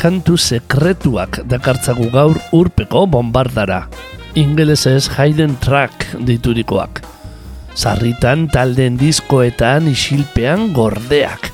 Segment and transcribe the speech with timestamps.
[0.00, 3.84] Kantu sekretuak dakartzagu gaur urpeko bombardara.
[4.32, 7.02] Ingelesez Hayden Track diturikoak.
[7.76, 11.50] Sarritan taldeen diskoetan isilpean gordeak.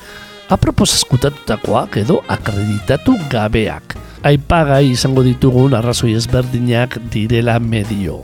[0.46, 3.98] Apropos eskutatutakoak edo akreditatu gabeak.
[4.22, 8.22] Aipagai izango ditugun arrazoi ezberdinak direla medio.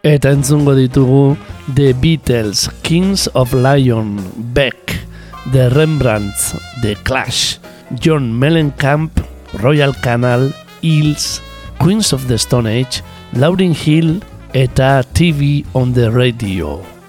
[0.00, 1.36] Eta entzungo ditugu
[1.68, 4.16] The Beatles, Kings of Lion,
[4.56, 5.09] Beck,
[5.52, 7.58] The Rembrandts, The Clash,
[7.94, 9.10] John Mellencamp,
[9.60, 11.40] Royal Canal, Hills,
[11.80, 14.20] Queens of the Stone Age, Lauryn Hill
[14.54, 16.99] eta TV on the Radio.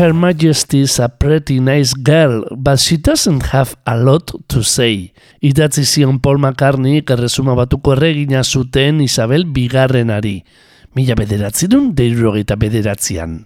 [0.00, 5.12] Her Majesty's a pretty nice girl, but she doesn't have a lot to say.
[5.42, 10.42] Idatzi zion Paul McCartney erresuma batuko erregina zuten Isabel Bigarrenari.
[10.96, 13.42] Mila bederatzerun deirogeita bederatzean.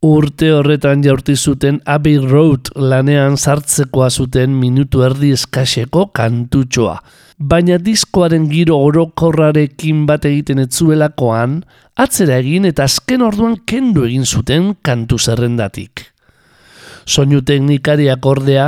[0.00, 6.96] Urte horretan jaurti zuten Abbey Road lanean sartzekoa zuten minutu erdi eskaseko kantutxoa.
[7.40, 11.62] Baina diskoaren giro orokorrarekin bat egiten etzuelakoan,
[11.96, 16.04] atzera egin eta azken orduan kendu egin zuten kantu zerrendatik.
[17.08, 18.66] Soinu teknikariak ordea,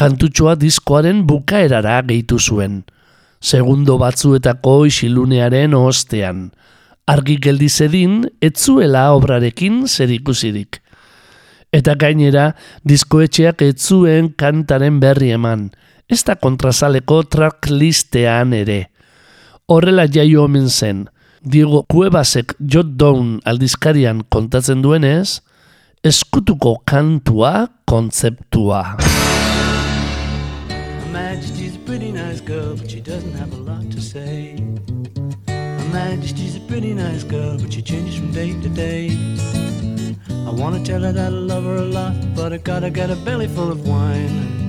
[0.00, 2.84] kantutxoa diskoaren bukaerara gehitu zuen.
[3.40, 6.48] Segundo batzuetako isilunearen ostean
[7.06, 10.80] argi geldi zedin, etzuela obrarekin zer ikusirik.
[11.74, 12.50] Eta gainera,
[12.86, 15.68] diskoetxeak etzuen kantaren berri eman,
[16.08, 18.86] ez da kontrazaleko tracklistean ere.
[19.66, 21.06] Horrela jaio omen zen,
[21.42, 25.40] Diego Cuevasek Jot Down aldizkarian kontatzen duenez,
[26.06, 28.96] eskutuko kantua kontzeptua.
[31.12, 34.56] Majesty's a pretty nice girl, but she doesn't have a lot to say.
[35.92, 39.10] Majesty's a pretty nice girl, but she changes from day to day.
[40.30, 43.16] I wanna tell her that I love her a lot, but I gotta get a
[43.16, 44.65] belly full of wine.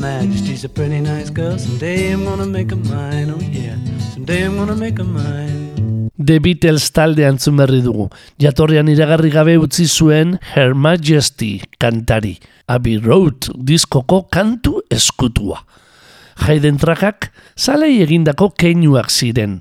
[0.00, 3.76] Majesty's a pretty nice girl, someday I'm gonna make her mine, oh yeah,
[4.14, 6.08] someday I'm gonna make her mine.
[6.16, 8.06] The Beatles talde antzun berri dugu.
[8.40, 12.38] Jatorrian iragarri gabe utzi zuen Her Majesty kantari.
[12.68, 15.60] Abbey Road diskoko kantu eskutua.
[16.40, 19.58] Jaiden trakak, zalei egindako keinuak ziren.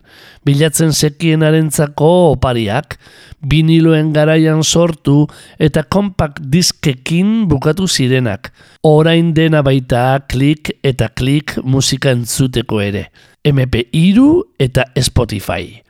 [0.48, 2.96] Bilatzen sekienarentzako opariak,
[3.44, 5.26] biniloen garaian sortu
[5.60, 8.54] eta kompak diskekin bukatu zirenak.
[8.88, 13.10] Orain dena baita klik eta klik musika entzuteko ere.
[13.44, 15.82] MP iru eta Spotify.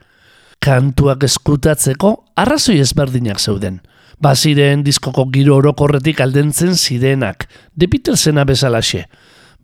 [0.60, 3.78] Kantuak eskutatzeko arrazoi ezberdinak zeuden.
[4.20, 7.46] Baziren diskoko giro orokorretik aldentzen zirenak,
[7.78, 9.06] Beatlesena bezalaxe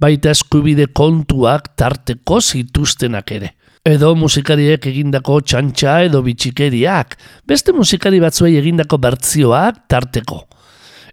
[0.01, 3.53] baita eskubide kontuak tarteko zituztenak ere.
[3.87, 7.15] Edo musikariek egindako txantxa edo bitxikeriak,
[7.47, 10.43] beste musikari batzuei egindako bertzioak tarteko.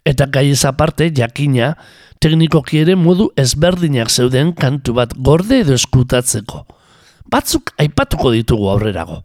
[0.03, 1.75] Eta gai aparte, jakina,
[2.19, 6.65] teknikoki ere modu ezberdinak zeuden kantu bat gorde edo eskutatzeko.
[7.29, 9.23] Batzuk aipatuko ditugu aurrerago.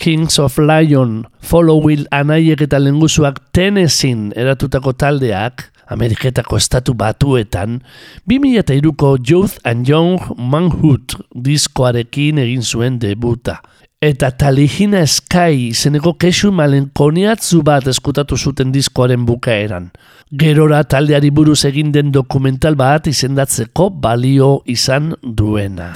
[0.00, 7.80] Kings of Lion, Follow Will anaiek eta lenguzuak Tennessee eratutako taldeak, Ameriketako estatu batuetan,
[8.30, 13.60] 2002ko Youth and Young Manhood diskoarekin egin zuen debuta.
[14.00, 19.90] Eta Talihina Sky izeneko kesu malenkoniatzu bat eskutatu zuten diskoaren bukaeran.
[20.32, 25.92] Gerora taldeari buruz egin den dokumental bat izendatzeko balio izan duena.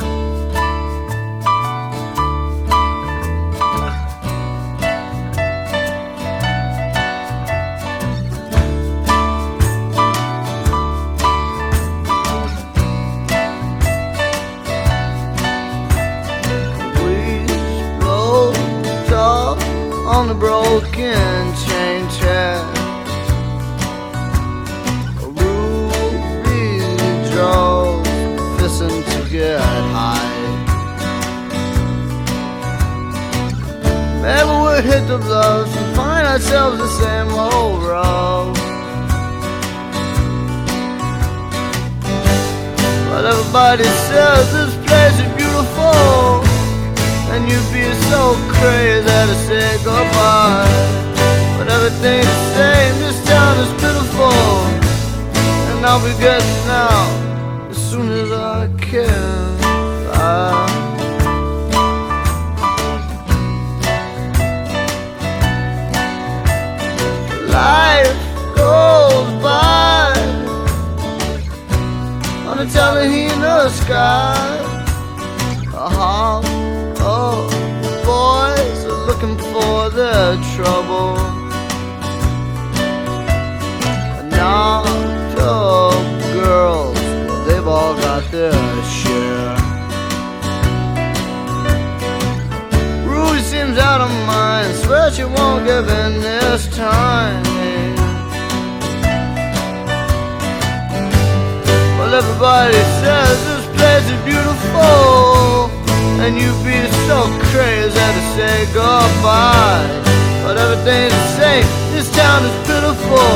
[111.95, 113.35] This town is pitiful,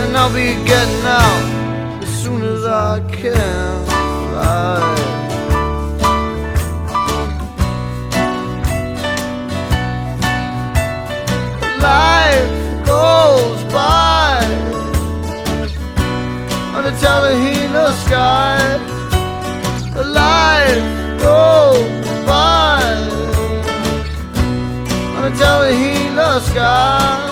[0.00, 3.86] and I'll be getting out as soon as I can.
[4.34, 5.16] Right.
[11.78, 14.38] life goes by
[16.74, 18.58] on the sky.
[20.24, 20.88] Life
[21.26, 21.90] goes
[22.26, 22.82] by
[25.16, 27.25] on the Talahina sky.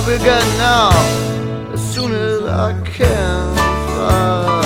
[0.00, 3.56] I'll be getting out as soon as I can.
[3.88, 4.62] Fly.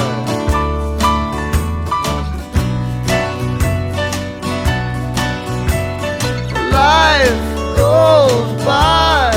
[6.70, 7.44] Life
[7.78, 9.32] goes by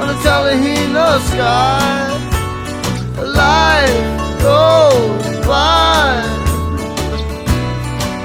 [0.00, 2.10] on the Talahina sky.
[3.22, 6.10] Life goes by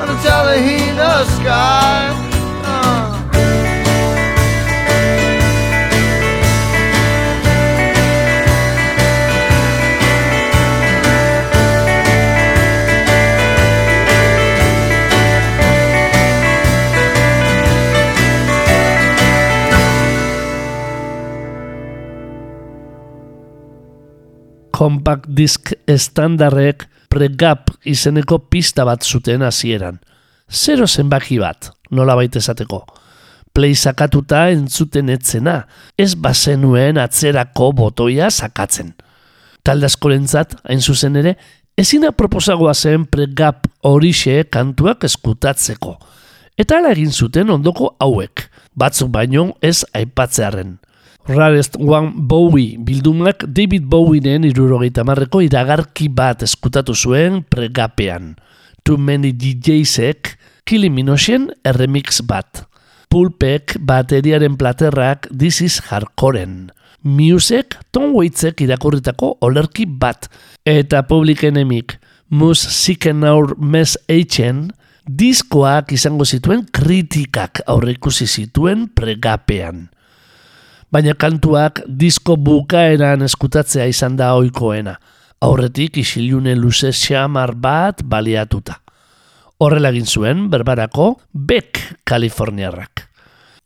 [0.01, 2.16] on the Talahina sky.
[24.77, 29.97] Compact disc estandarrek pregap izeneko pista bat zuten hasieran.
[30.47, 32.83] Zero zenbaki bat, nola baita esateko.
[33.57, 35.63] Play sakatuta entzuten etzena,
[35.97, 38.93] ez bazenuen atzerako botoia sakatzen.
[39.65, 41.33] Talde askorentzat, hain zuzen ere,
[41.77, 45.97] ezina proposagoa zen pregap horixe kantuak eskutatzeko.
[46.57, 48.45] Eta ala egin zuten ondoko hauek,
[48.77, 50.77] batzuk baino ez aipatzearen.
[51.27, 58.37] Rarest One Bowie bildumak David Bowienen irurogeita marreko iragarki bat eskutatu zuen pregapean.
[58.87, 62.63] Too Many DJsek Killing Minoxen erremix bat.
[63.11, 66.71] Pulpek bateriaren platerrak This is Hardcoren.
[67.03, 70.29] Musek Tom Waitsek irakurritako olerki bat.
[70.63, 71.97] Eta Public Enemik
[72.29, 74.69] Mus Siken Aur Mes Eichen
[75.03, 79.89] diskoak izango zituen kritikak aurreikusi zituen pregapean
[80.91, 84.97] baina kantuak disko bukaeran eskutatzea izan da ohikoena.
[85.41, 88.79] Aurretik isilune luze xamar bat baliatuta.
[89.59, 93.07] Horrela egin zuen berbarako Beck Kaliforniarrak.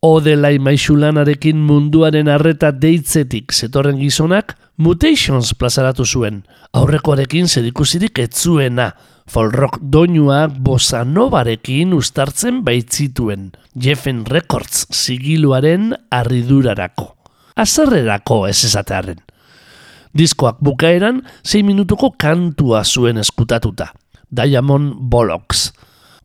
[0.01, 6.42] Odelai maixulanarekin munduaren arreta deitzetik zetorren gizonak Mutations plazaratu zuen.
[6.74, 8.92] Aurrekoarekin zerikusirik etzuena.
[9.31, 13.53] Folrock doinuak bossa novarekin ustartzen baitzituen.
[13.79, 17.05] Jeffen Records sigiluaren arridurarako.
[17.55, 19.21] Azerrerako ez esatearen.
[20.11, 23.93] Diskoak bukaeran 6 minutuko kantua zuen eskutatuta.
[24.27, 25.69] Diamond Bollocks.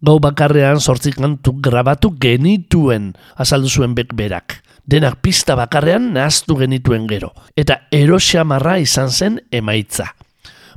[0.02, 4.64] Gau bakarrean sortzi kantu grabatu genituen azaldu zuen bek berak.
[4.82, 7.30] Denak pista bakarrean nahaztu genituen gero.
[7.54, 10.10] Eta eroxamarra izan zen emaitza.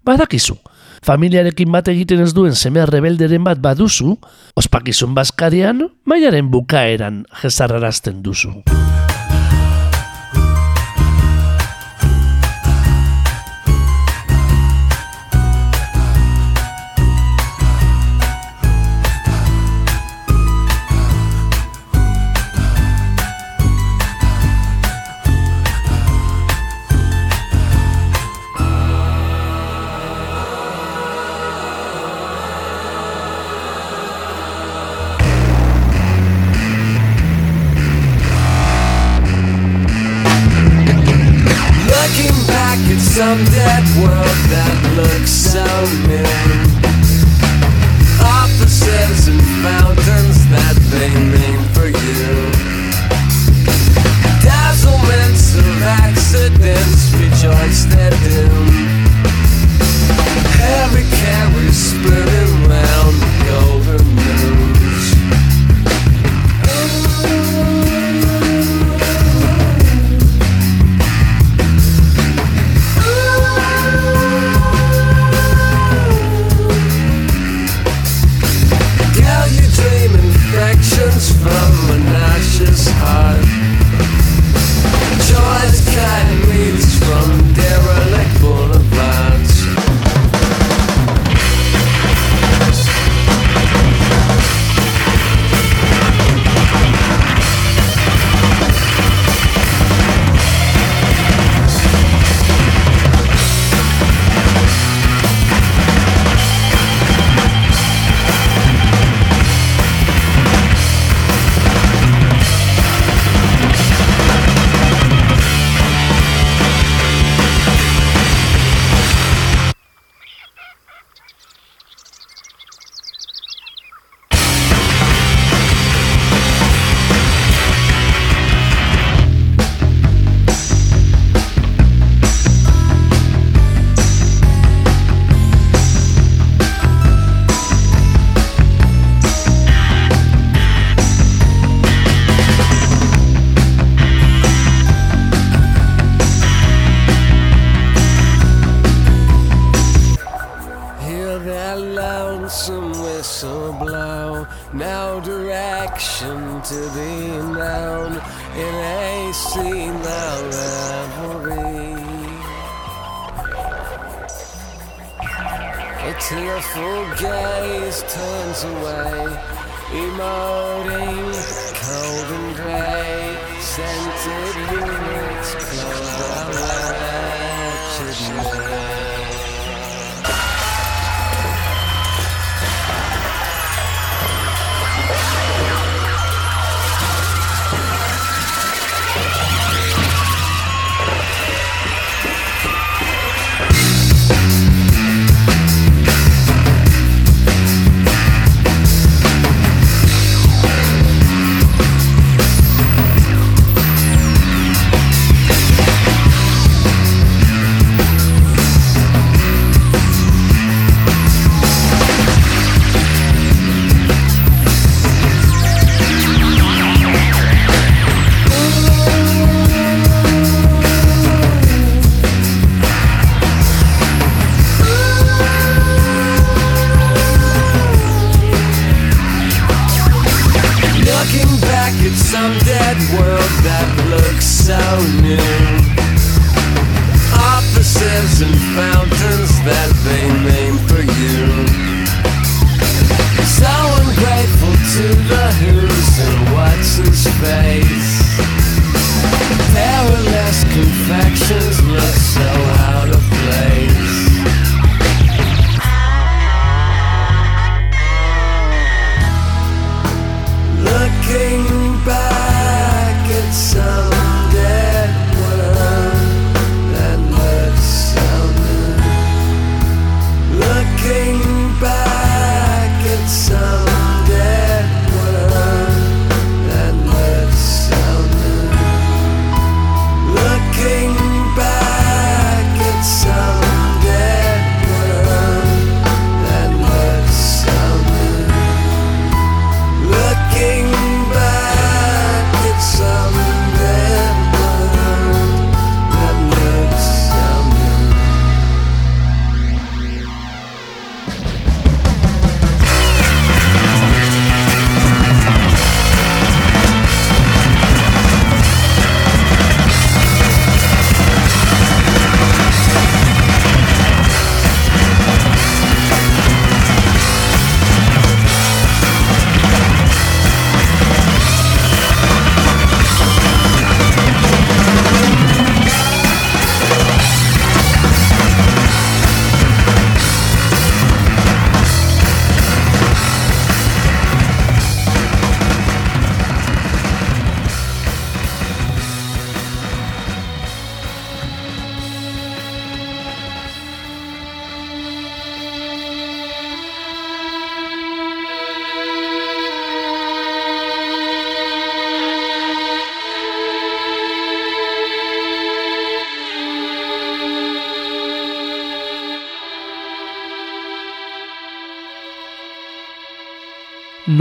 [0.05, 0.61] Badakizu,
[1.05, 4.17] familiarekin bat egiten ez duen semea rebelderen bat baduzu,
[4.59, 8.59] ospakizun bazkarian, mailaren bukaeran jezarrarazten duzu.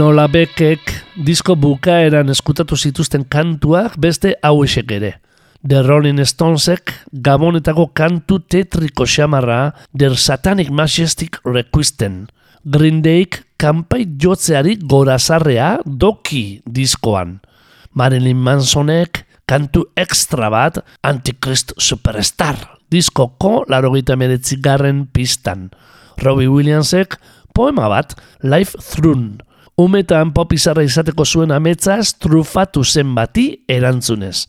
[0.09, 0.89] Nola bekek
[1.21, 5.11] disko bukaeran eskutatu zituzten kantuak beste hauesek ere.
[5.61, 12.25] The Rolling Stonesek gabonetako kantu tetriko xamarra Der Satanic Majestic Requisten.
[12.65, 17.37] Green Dayk kanpai jotzeari gorazarrea doki diskoan.
[17.93, 22.57] Marilyn Mansonek kantu extra bat Antichrist Superstar
[22.89, 24.17] diskoko larogeita
[24.57, 25.69] garren pistan.
[26.17, 27.19] Robbie Williamsek
[27.53, 29.48] poema bat Life Through
[29.79, 34.43] umetan popizarra izateko zuen ametzaz trufatu zen bati erantzunez.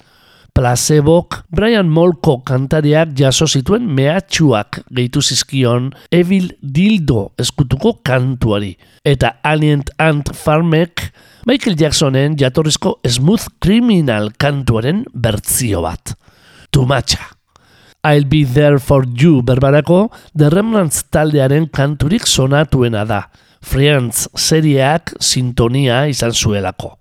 [0.51, 8.73] Placebok Brian Molko kantariak jaso zituen mehatxuak gehitu zizkion Evil Dildo eskutuko kantuari.
[9.07, 11.07] Eta Alient Ant Farmek
[11.47, 16.17] Michael Jacksonen jatorrizko Smooth Criminal kantuaren bertzio bat.
[16.75, 17.23] Tumatxa.
[18.03, 23.23] I'll be there for you berbarako The Remnants taldearen kanturik sonatuena da.
[23.61, 26.97] Friends serieak sintonia izan zuelako.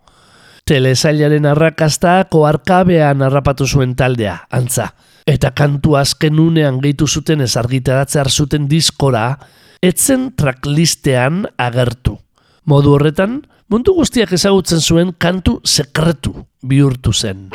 [0.67, 4.91] Telesailaren arrakasta koarkabean harrapatu zuen taldea, antza.
[5.25, 9.37] Eta kantu azken unean gehitu zuten ez argitaratzea zuten diskora,
[9.81, 12.17] etzen tracklistean agertu.
[12.65, 17.49] Modu horretan, mundu guztiak ezagutzen zuen kantu sekretu bihurtu zen.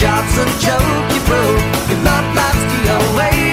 [0.00, 1.60] Job's a joke, you broke.
[1.90, 3.49] Your love life's the away.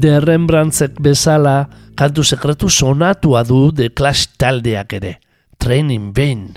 [0.00, 5.18] The Rembrandtzek bezala kantu sekretu sonatua du The Clash taldeak ere.
[5.60, 6.54] Train in Vain.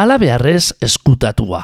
[0.00, 1.60] Ala beharrez eskutatua.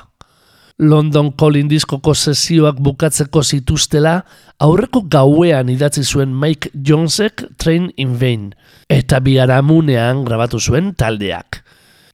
[0.83, 4.19] London Calling diskoko sesioak bukatzeko zituztela,
[4.61, 8.51] aurreko gauean idatzi zuen Mike Jonesek Train in Vain,
[8.91, 11.63] eta biharamunean grabatu zuen taldeak.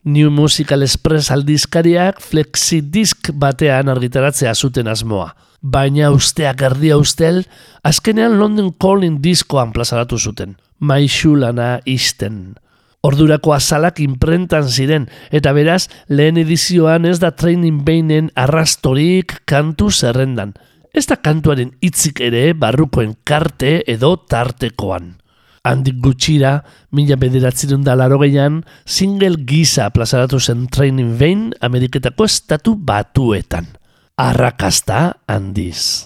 [0.05, 5.33] New Musical Express aldizkariak flexidisc batean argitaratzea zuten asmoa.
[5.61, 7.43] Baina usteak erdia ustel,
[7.83, 10.55] azkenean London Calling diskoan plazaratu zuten.
[10.79, 12.55] Maixulana isten.
[13.03, 20.53] Ordurako azalak imprentan ziren, eta beraz, lehen edizioan ez da training beinen arrastorik kantu zerrendan.
[20.95, 25.17] Ez da kantuaren hitzik ere barrukoen karte edo tartekoan.
[25.63, 26.63] Handik gutxira,
[26.95, 28.19] mila bederatzerun da laro
[28.85, 33.78] single gisa plazaratu zen training bein Ameriketako estatu batuetan.
[34.19, 36.03] Arrakasta handiz.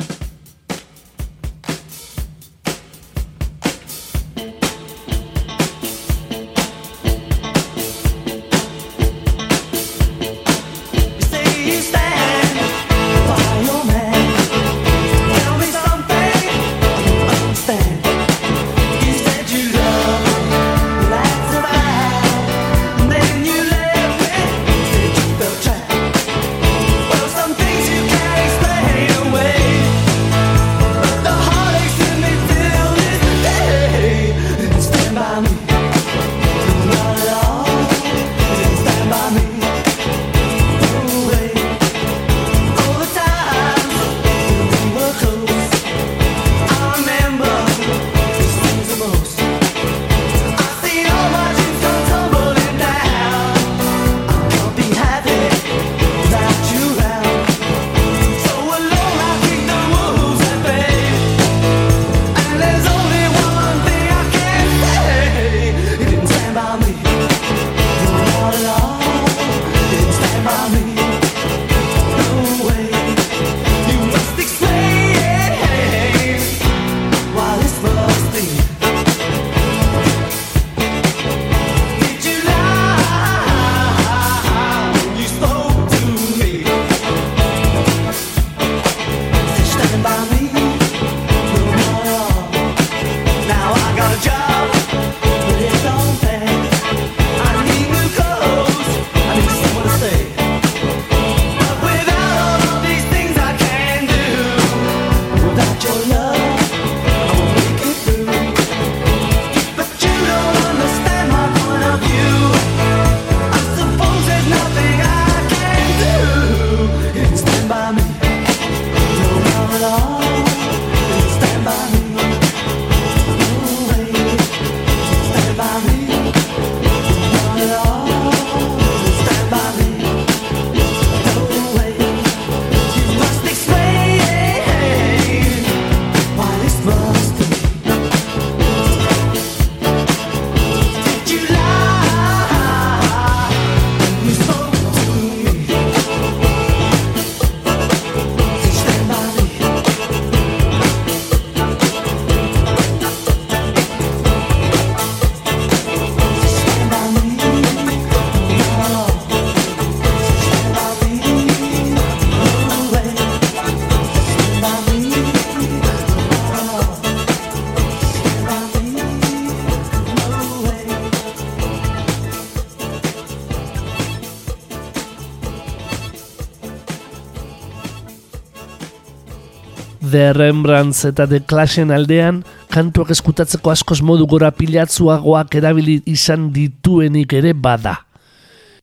[180.34, 182.41] Rembrandts eta The Clashen aldean,
[182.74, 188.00] kantuak eskutatzeko askoz modu gora pilatzuagoak erabili izan dituenik ere bada.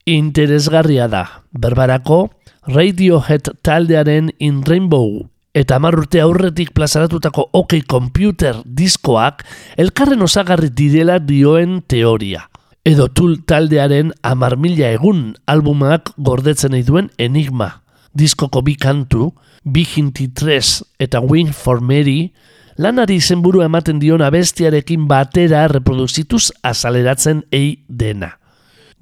[0.07, 2.29] Interesgarria da, berbarako
[2.71, 9.43] Radiohead taldearen In Rainbow eta marrurte aurretik plazaratutako OK Computer diskoak
[9.81, 12.47] elkarren osagarri direla dioen teoria.
[12.87, 17.83] Edo Tool taldearen amar mila egun albumak gordetzen nahi duen enigma.
[18.17, 19.31] Diskoko bi kantu,
[19.65, 22.33] Biginti 3 eta Wing for Mary,
[22.81, 28.33] lanari izenburua ematen dion abestiarekin batera reproduzituz azaleratzen ei dena.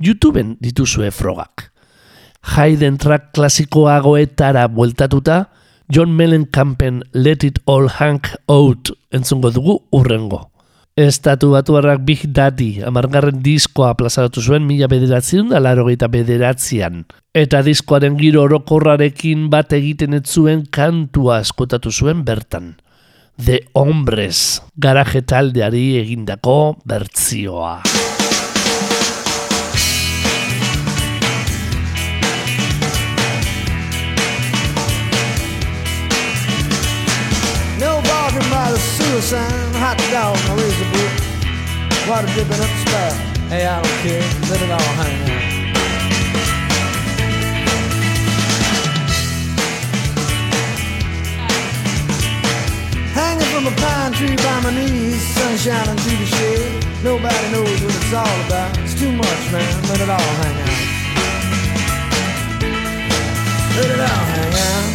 [0.02, 1.70] YouTubeen dituzue frogak.
[2.56, 5.48] Hayden track klasikoagoetara bueltatuta,
[5.90, 10.50] John Mellenkampen Let It All Hang Out entzungo dugu urrengo.
[10.98, 17.04] Estatu batuarrak Big Daddy amargarren diskoa plazaratu zuen mila bederatzen da larogeita bederatzean.
[17.38, 22.74] Eta diskoaren giro orokorrarekin bat egiten ez zuen kantua askotatu zuen bertan.
[23.38, 27.76] The Hombres, garaje taldeari egindako bertzioa.
[38.68, 41.12] By the sewer sign, hot dog and a razor boot.
[42.08, 43.16] Water dripping up the spout.
[43.48, 44.24] Hey, I don't care.
[44.50, 45.44] Let it all hang out.
[53.16, 56.84] Hanging from a pine tree by my knees, sun shining through the shade.
[57.02, 58.78] Nobody knows what it's it's all about.
[58.80, 59.72] It's too much, man.
[59.88, 60.76] Let it all hang out.
[63.76, 64.88] Let it all hang out.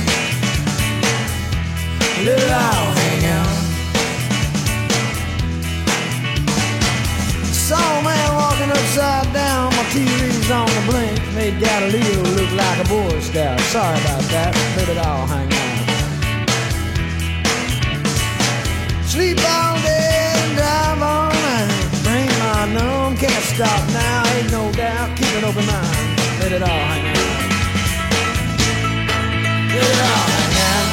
[2.26, 3.03] Let it all hang out.
[8.72, 9.72] Upside down.
[9.72, 11.20] My TV's on the blink.
[11.36, 13.60] Made Galileo look like a Boy Scout.
[13.74, 14.54] Sorry about that.
[14.78, 15.74] Let it all hang out.
[19.08, 21.72] Sleep all day and drive all night.
[22.04, 24.24] Brain my numb, can't stop now.
[24.36, 25.16] Ain't no doubt.
[25.18, 26.18] Keep an open mind.
[26.40, 27.18] Let it all hang out.
[29.74, 30.88] Let it all hang out.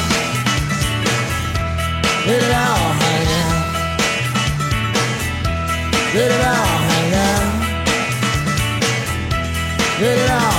[2.27, 3.71] Let it all hang out.
[6.13, 6.80] Let it all
[10.01, 10.50] Let it out.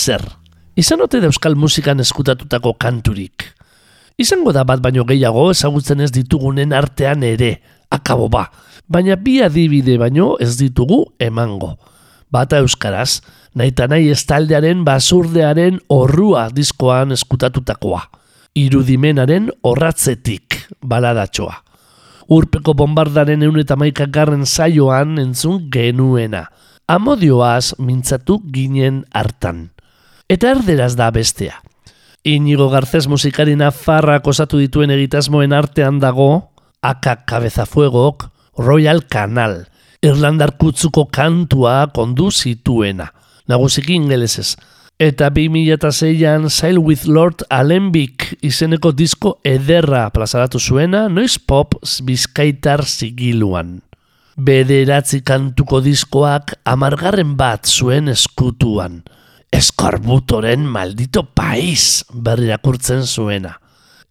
[0.00, 0.24] Zer?
[0.80, 3.44] Izan ote da euskal musikan eskutatutako kanturik.
[4.20, 7.58] Izango da bat baino gehiago ezagutzen ez ditugunen artean ere,
[7.92, 8.46] akabo ba.
[8.88, 11.74] Baina bi adibide baino ez ditugu emango.
[12.30, 13.20] Bata euskaraz,
[13.54, 18.04] naita nahi estaldearen basurdearen horrua diskoan eskutatutakoa.
[18.54, 21.56] Irudimenaren horratzetik baladatxoa.
[22.30, 26.46] Urpeko bombardaren eun eta garren saioan entzun genuena.
[26.86, 29.70] Amodioaz mintzatu ginen hartan.
[30.30, 31.56] Eta erderaz da bestea.
[32.22, 36.52] Inigo Garcés musikari nafarrak osatu dituen egitasmoen artean dago
[36.86, 38.28] Aka Cabezafuegok
[38.60, 39.64] Royal Canal,
[40.06, 43.10] Irlandar kutzuko kantua kondu zituena,
[43.50, 44.54] nagusiki ingelesez.
[45.00, 51.74] Eta 2006an Sail with Lord Alenbik izeneko disko ederra plazaratu zuena, noiz pop
[52.06, 53.80] bizkaitar zigiluan.
[54.36, 59.02] Bederatzi kantuko diskoak amargarren bat zuen eskutuan.
[59.50, 63.56] Eskorbutoren maldito pais berrirakurtzen zuena.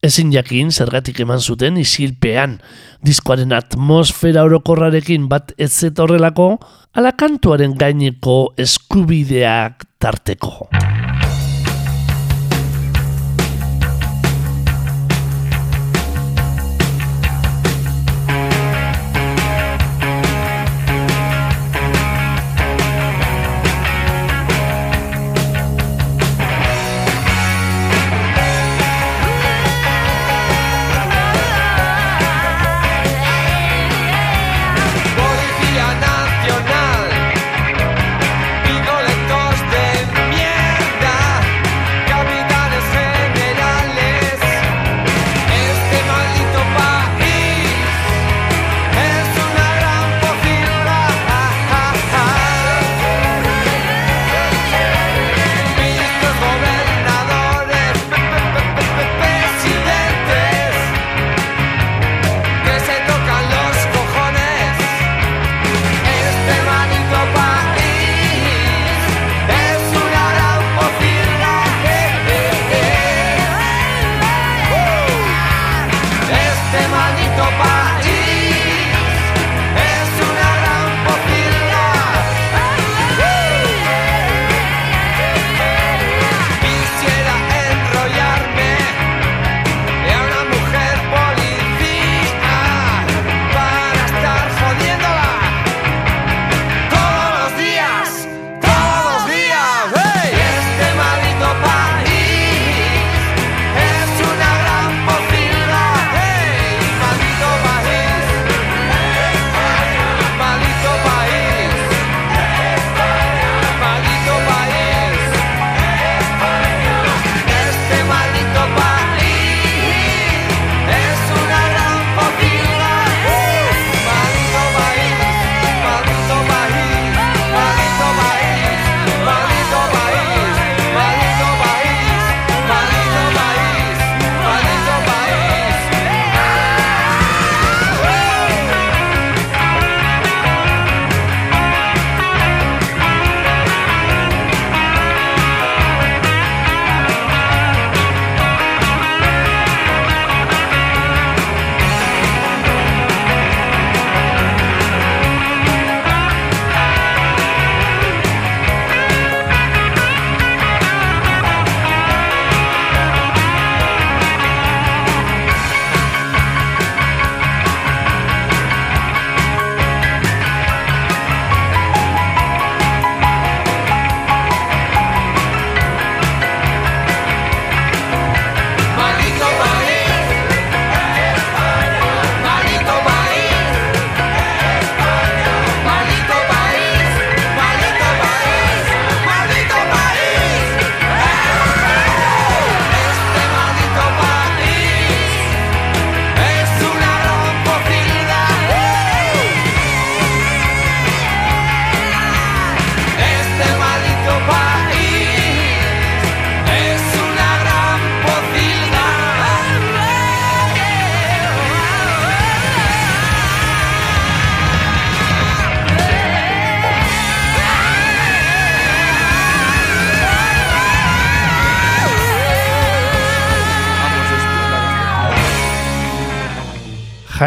[0.03, 2.57] Ezin jakin zergatik eman zuten isilpean,
[3.03, 6.53] diskoaren atmosfera orokorrarekin bat ez zetorrelako,
[6.95, 10.69] ala kantuaren gaineko eskubideak tarteko.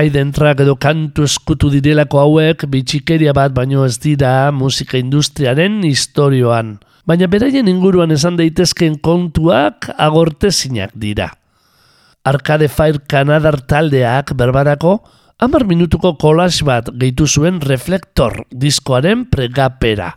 [0.03, 6.73] Haydn track edo kantu eskutu direlako hauek bitxikeria bat baino ez dira musika industriaren historioan.
[7.07, 11.29] Baina beraien inguruan esan daitezken kontuak agortezinak dira.
[12.27, 14.96] Arcade Fire Kanadar taldeak berbarako
[15.38, 20.17] hamar minutuko collage bat gehitu zuen reflektor diskoaren pregapera.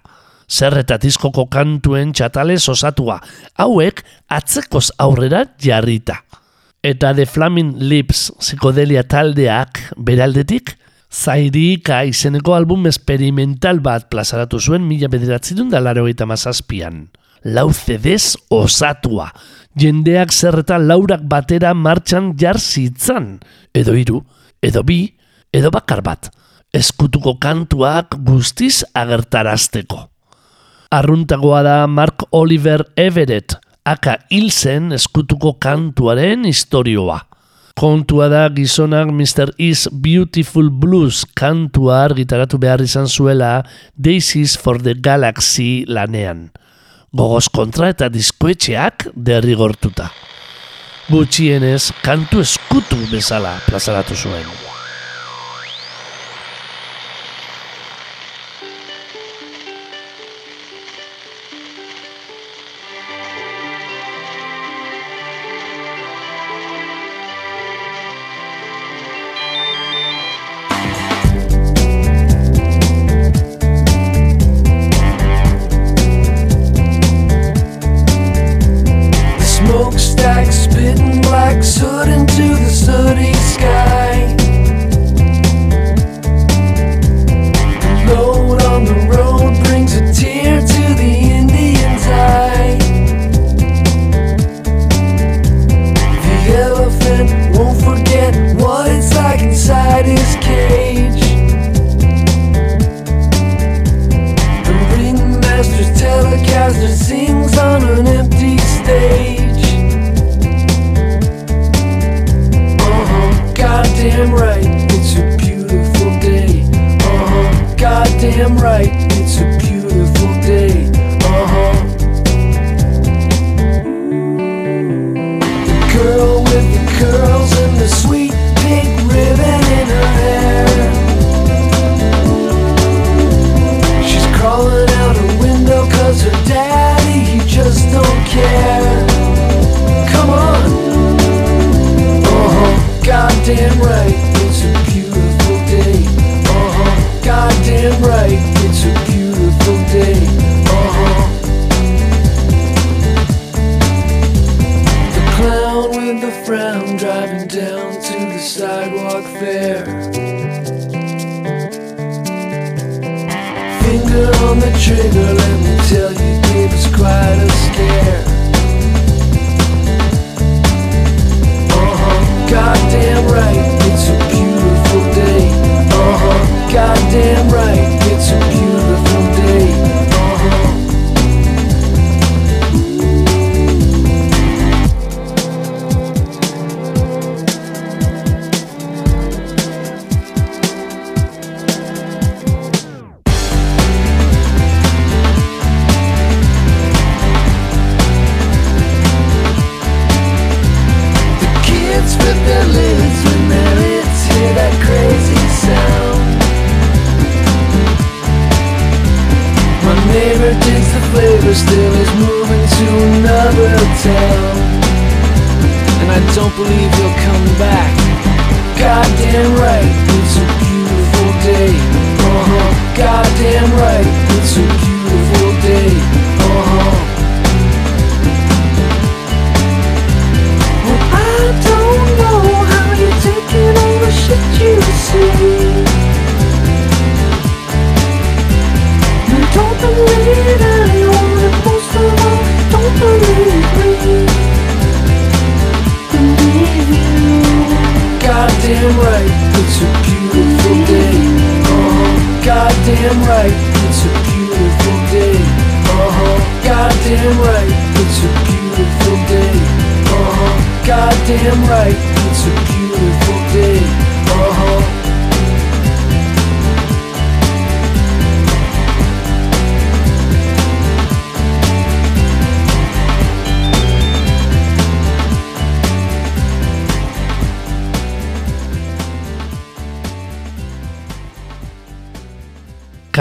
[0.50, 3.20] Zer eta diskoko kantuen txatales osatua,
[3.62, 4.02] hauek
[4.34, 6.24] atzekoz aurrera jarrita.
[6.86, 10.76] Eta The Flaming Lips psikodelia taldeak beraldetik,
[11.10, 17.08] Zairika izeneko album experimental bat plazaratu zuen mila bederatzerun da laro eta mazazpian.
[17.42, 19.32] Lau CDs osatua,
[19.74, 23.40] jendeak zerreta laurak batera martxan jar zitzan,
[23.74, 24.22] edo hiru,
[24.62, 25.00] edo bi,
[25.50, 26.30] edo bakar bat,
[26.70, 30.12] eskutuko kantuak guztiz agertarazteko.
[30.94, 37.22] Arruntagoa da Mark Oliver Everett, aka hilzen eskutuko kantuaren historioa.
[37.76, 39.52] Kontua da gizonak Mr.
[39.60, 43.66] Is Beautiful Blues kantua argitaratu behar izan zuela
[43.96, 46.48] Daisies for the Galaxy lanean.
[47.16, 50.08] Gogoz kontra eta diskoetxeak derrigortuta.
[51.12, 54.65] Gutxienez, kantu eskutu bezala plazaratu zuen.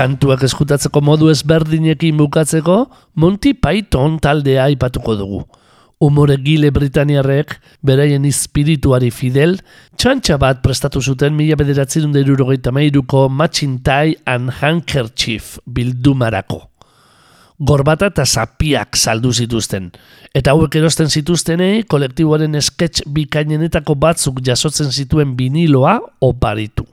[0.04, 2.74] Kantuak eskutatzeko modu ezberdinekin bukatzeko,
[3.16, 5.38] Monty Python taldea aipatuko dugu.
[6.04, 9.54] Umore gile Britaniarrek, beraien espirituari fidel,
[9.96, 16.60] txantxa bat prestatu zuten mila bederatzen derurogeita meiruko Matching Tie and Handkerchief bildumarako.
[17.56, 19.88] Gorbata eta zapiak saldu zituzten.
[20.36, 26.84] Eta hauek erosten zituztenei, kolektiboaren sketch bikainenetako batzuk jasotzen zituen biniloa oparitu.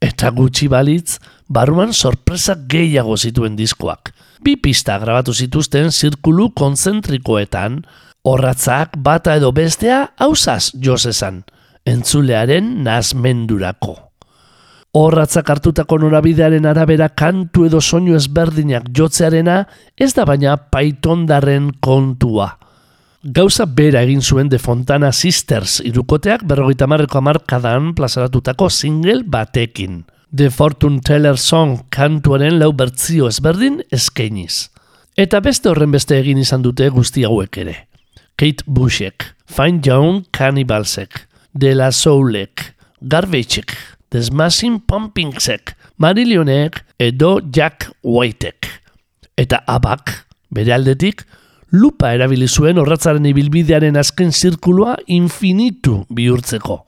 [0.00, 1.18] Eta gutxi balitz,
[1.48, 4.12] barruan sorpresa gehiago zituen diskoak.
[4.44, 7.80] Bi pista grabatu zituzten zirkulu konzentrikoetan,
[8.26, 11.44] horratzak bata edo bestea hausaz josesan,
[11.86, 13.96] entzulearen nazmendurako.
[14.96, 19.62] Horratzak hartutako norabidearen arabera kantu edo soinu ezberdinak jotzearena
[19.96, 22.54] ez da baina paitondarren kontua.
[23.26, 30.04] Gauza bera egin zuen de Fontana Sisters irukoteak berrogeita marreko amarkadan plazaratutako single batekin.
[30.30, 34.68] The Fortune Teller Song kantuaren lau bertzio ezberdin eskainiz.
[35.18, 37.74] Eta beste horren beste egin izan dute guzti hauek ere.
[38.38, 43.74] Kate Bushek, Fine Young Cannibalsek, De La Soulek, Garbagek,
[44.10, 48.70] The Smashing Pumpingsek, Marillionek edo Jack Whitek.
[49.34, 50.14] Eta abak,
[50.54, 51.26] bere aldetik,
[51.76, 56.80] lupa erabili zuen horratzaren ibilbidearen azken zirkulua infinitu bihurtzeko.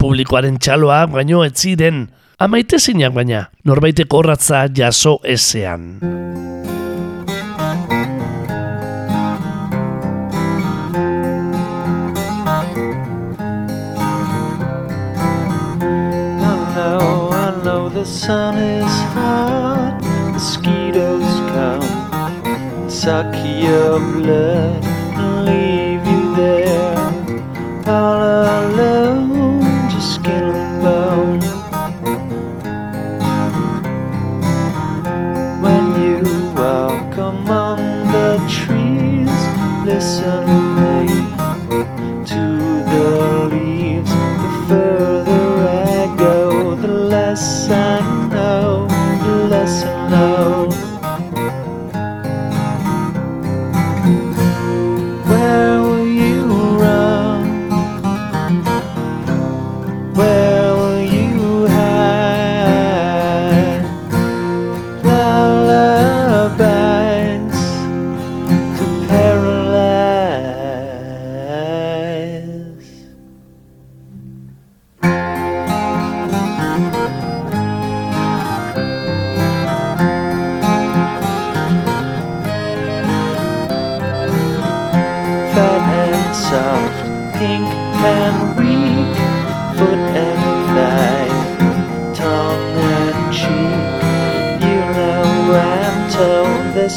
[0.00, 2.06] Publikoaren txaloa baino ez ziren,
[2.42, 5.90] amaitezinak baina, norbaiteko horratza jaso ezean.
[17.92, 20.02] The sun is hot,
[20.32, 21.91] mosquitoes come
[23.02, 26.94] suck your blood and leave you there
[27.84, 28.22] all
[28.62, 31.40] alone, just skin and bone.
[35.64, 36.20] When you
[36.54, 37.80] walk among
[38.14, 39.34] the trees,
[39.84, 40.61] listen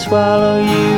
[0.06, 0.95] swallow you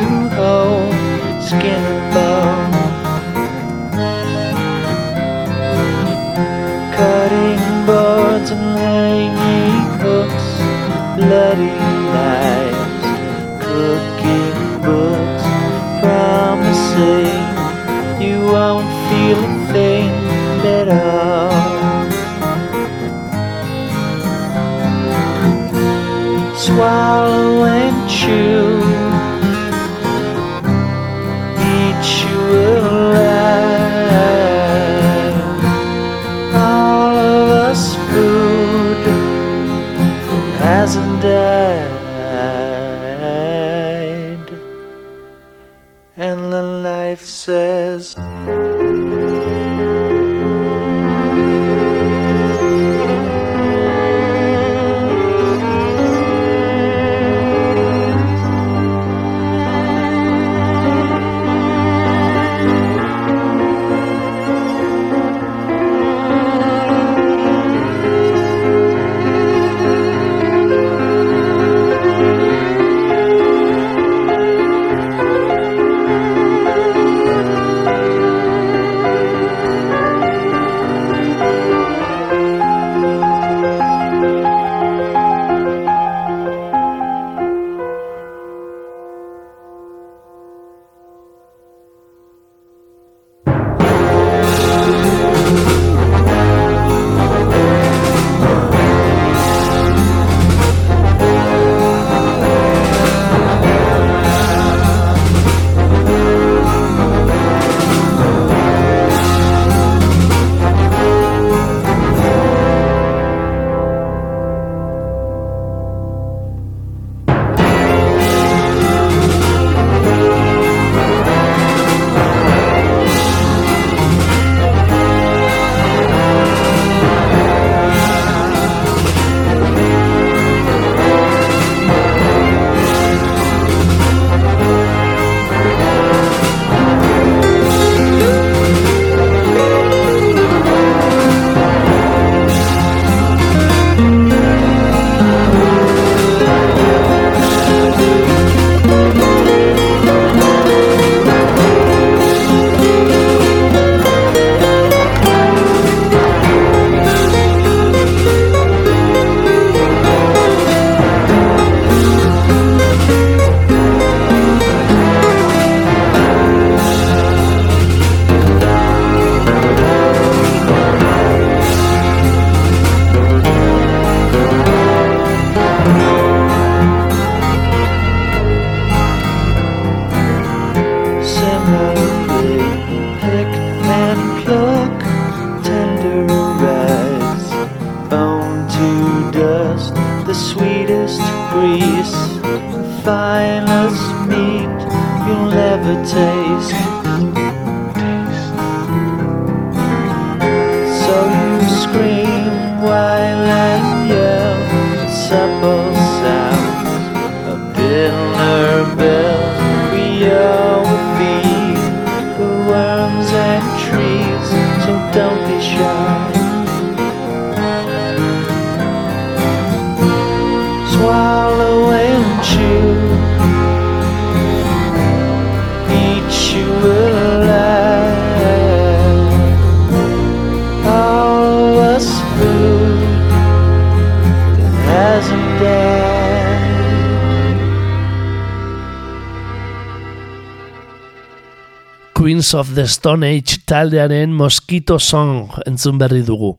[242.87, 246.55] Stone Age taldearen Mosquito Song entzun berri dugu.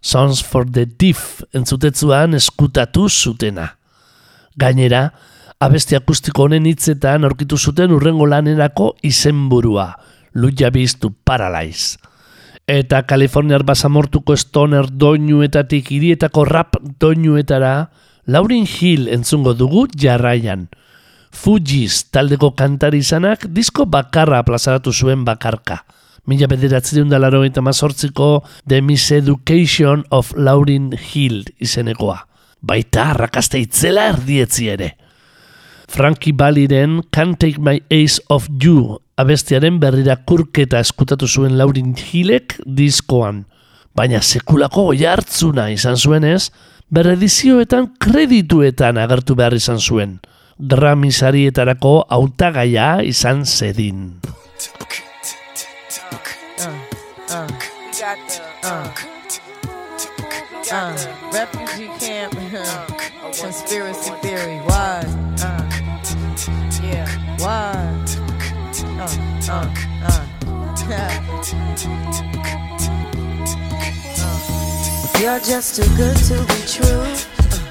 [0.00, 3.66] Songs for the Deaf entzutetzuan eskutatu zutena.
[4.60, 5.06] Gainera,
[5.60, 9.94] abesti akustiko honen hitzetan aurkitu zuten urrengo lanerako izenburua,
[10.34, 11.96] Luja Biztu Paralyze.
[12.68, 17.88] Eta Kaliforniar basamortuko stoner doinuetatik hirietako rap doinuetara,
[18.26, 20.68] Laurin Hill entzungo dugu jarraian.
[21.30, 25.84] Fujiz taldeko kantari izanak disko bakarra plazaratu zuen bakarka.
[26.26, 32.18] Mila bederatzen da laro eta mazortziko The Miseducation of Laurin Hill izenekoa.
[32.60, 34.96] Baita arrakasta itzela erdietzi ere.
[35.88, 42.58] Frankie Baliren Can't Take My Ace of You abestiaren berrira kurketa eskutatu zuen Laurin Hillek
[42.64, 43.44] diskoan.
[43.96, 46.50] Baina sekulako goi hartzuna izan zuenez,
[46.94, 50.18] berredizioetan kredituetan agertu behar izan zuen.
[50.60, 54.20] Grammy sarietarako hautagaia izan zedin.
[61.32, 62.34] refugee camp,
[63.40, 65.02] conspiracy theory, why?
[66.84, 67.08] Yeah,
[67.38, 67.74] why?
[75.20, 77.04] You're just too good to be true.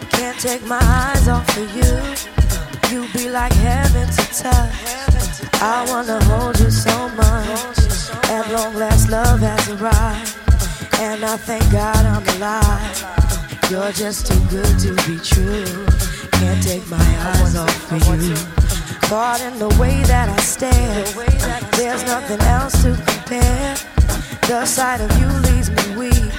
[0.10, 2.39] Can't take my eyes off of you.
[2.92, 4.74] You be like heaven to touch.
[5.62, 7.78] I wanna hold you so much.
[8.32, 10.36] At long last, love has arrived.
[11.00, 13.20] And I thank God I'm alive.
[13.70, 15.86] You're just too good to be true.
[16.32, 18.34] Can't take my eyes off of you.
[19.08, 21.04] Caught in the way that I stare.
[21.78, 23.76] There's nothing else to compare.
[24.48, 26.34] The sight of you leaves me weak.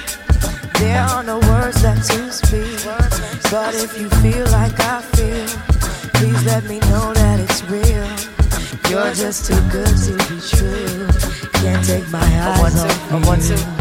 [0.79, 2.83] There are no words left to speak.
[3.49, 5.70] But if you feel like I feel,
[6.21, 8.05] please let me know that it's real.
[8.91, 11.07] You're just too good to be true.
[11.61, 13.80] Can't take my eyes off of you.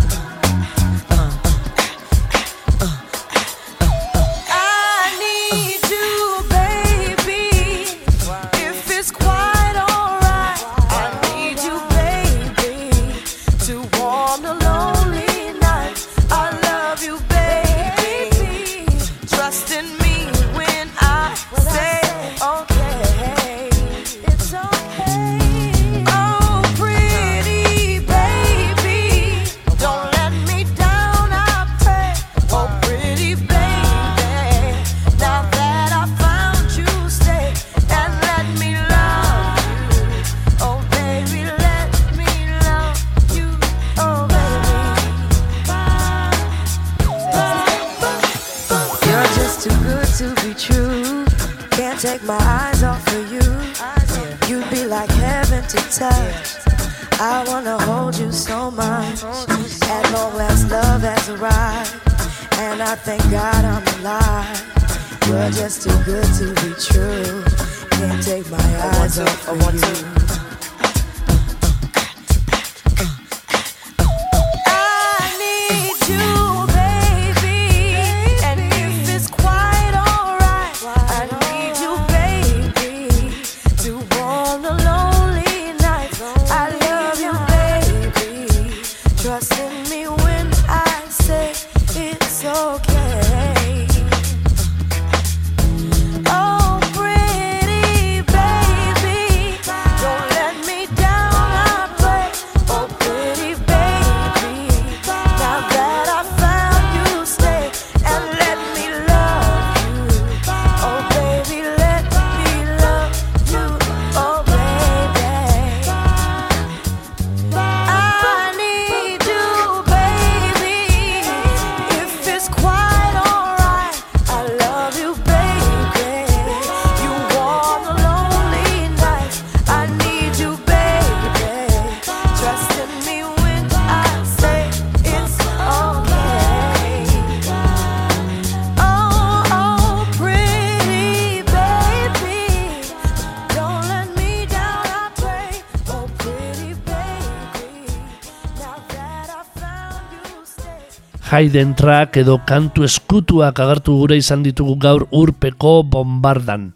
[151.30, 156.72] Hayden track edo kantu eskutuak agertu gure izan ditugu gaur urpeko bombardan.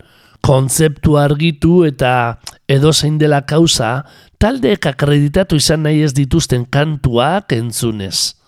[0.46, 2.38] Kontzeptu argitu eta
[2.70, 4.04] edo zein dela kauza,
[4.38, 8.38] taldeek akreditatu izan nahi ez dituzten kantuak entzunez.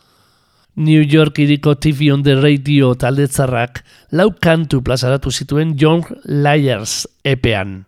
[0.78, 3.82] New York iriko TV on the Radio taldetzarrak
[4.14, 7.80] lau kantu plazaratu zituen Young Liars epean.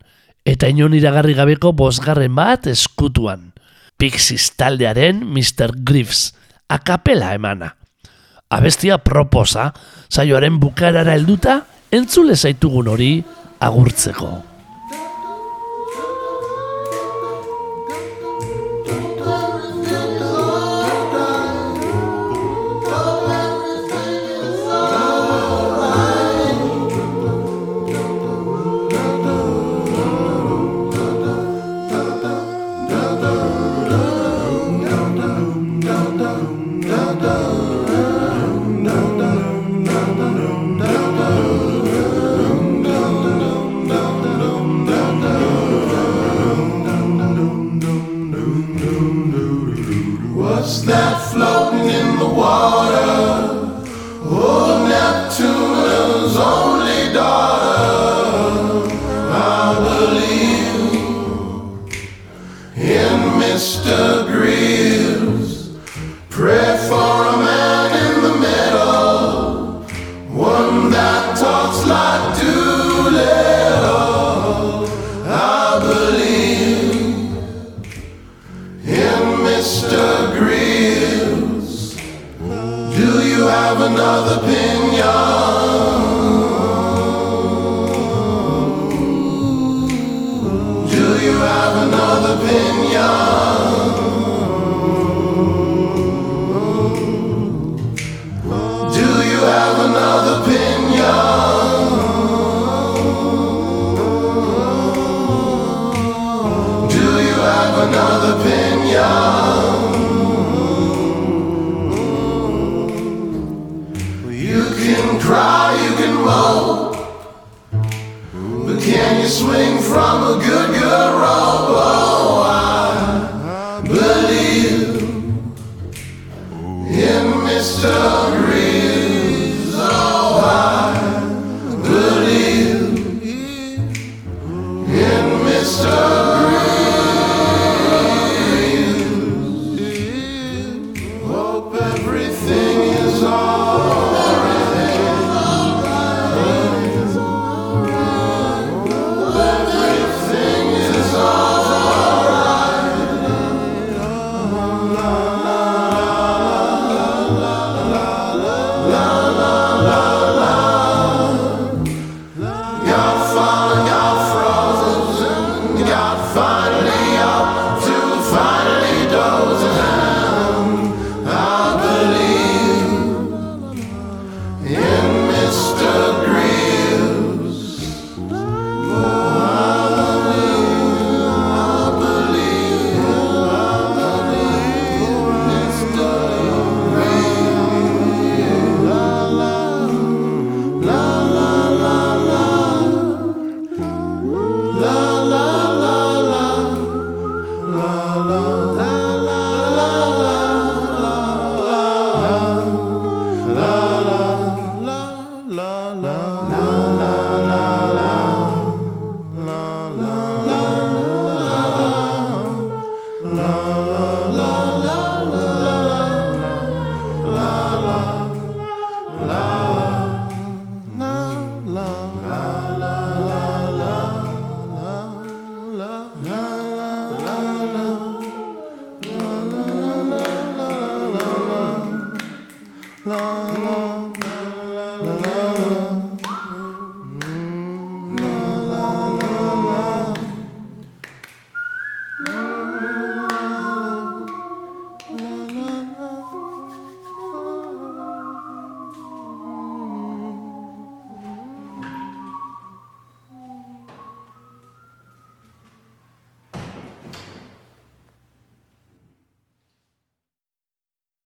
[0.42, 3.52] Eta inon iragarri gabeko bosgarren bat eskutuan.
[3.94, 5.70] Pixies taldearen Mr.
[5.86, 6.32] Griffs,
[6.66, 7.77] akapela emana.
[8.48, 9.74] Abestia proposa,
[10.08, 11.58] saioaren bukarara helduta,
[11.92, 13.10] entzule zaitugun hori
[13.60, 14.47] agurtzeko.